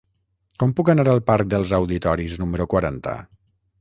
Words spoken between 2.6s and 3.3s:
quaranta?